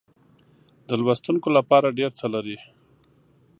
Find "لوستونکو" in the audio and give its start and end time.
1.01-1.47